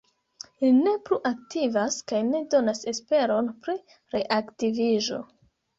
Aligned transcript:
Ili 0.67 0.71
ne 0.77 0.93
plu 1.09 1.19
aktivas 1.31 1.99
kaj 2.13 2.23
ne 2.31 2.43
donas 2.55 2.83
esperon 2.95 3.55
pri 3.65 3.79
reaktiviĝo. 4.17 5.25